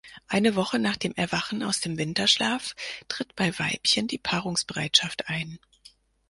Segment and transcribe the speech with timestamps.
[0.27, 2.73] Eine Woche nach dem Erwachen aus dem Winterschlaf
[3.07, 5.59] tritt bei Weibchen die Paarungsbereitschaft ein.